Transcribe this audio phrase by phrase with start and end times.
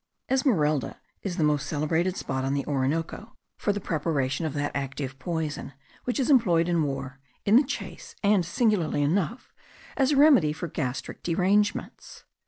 [0.31, 5.19] Esmeralda is the most celebrated spot on the Orinoco for the preparation of that active
[5.19, 5.73] poison,
[6.05, 9.53] which is employed in war, in the chase, and, singularly enough,
[9.95, 12.23] as a remedy for gastric derangements.